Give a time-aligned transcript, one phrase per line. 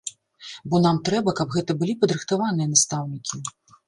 [0.69, 3.43] Бо нам трэба, каб гэта былі падрыхтаваныя настаўнікі.